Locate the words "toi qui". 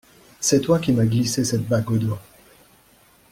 0.61-0.93